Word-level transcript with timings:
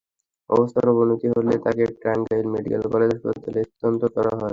অবস্থার 0.49 0.85
অবনতি 0.93 1.27
হলে 1.33 1.53
তাকে 1.65 1.83
টাঙ্গাইল 2.03 2.45
মেডিকেল 2.53 2.83
কলেজ 2.93 3.09
হাসপাতালে 3.15 3.59
স্থানান্তর 3.69 4.09
করা 4.15 4.31
হয়। 4.33 4.49